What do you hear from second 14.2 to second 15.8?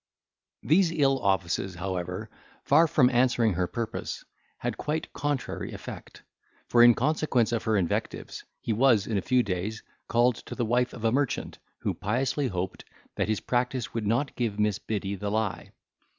give Miss Biddy the lie.